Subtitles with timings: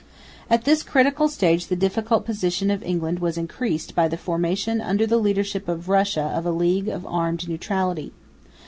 [0.49, 5.05] At this critical stage the difficult position of England was increased by the formation under
[5.05, 8.11] the leadership of Russia of a League of Armed Neutrality.